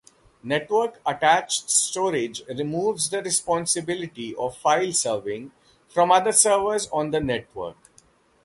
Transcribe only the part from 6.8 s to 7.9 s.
on the network.